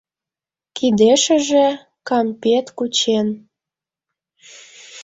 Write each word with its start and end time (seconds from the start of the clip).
Кидешыже 0.75 1.67
кампет 2.07 2.65
кучен 2.77 3.27